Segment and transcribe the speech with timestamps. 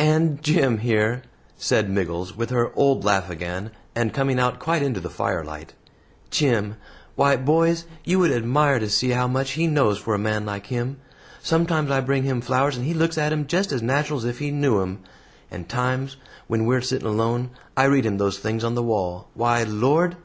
[0.00, 1.22] And Jim here,"
[1.56, 5.72] said Miggles, with her old laugh again, and coming out quite into the firelight,
[6.32, 6.74] "Jim
[7.14, 10.66] why, boys, you would admire to see how much he knows for a man like
[10.66, 10.96] him.
[11.44, 14.40] Sometimes I bring him flowers, and he looks at 'em just as natural as if
[14.40, 14.98] he knew 'em;
[15.48, 16.16] and times,
[16.48, 19.28] when we're sitting alone, I read him those things on the wall.
[19.34, 20.12] Why, Lord!"